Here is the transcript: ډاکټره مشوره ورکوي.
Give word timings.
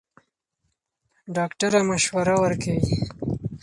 ډاکټره 1.35 1.79
مشوره 1.89 2.35
ورکوي. 2.43 2.95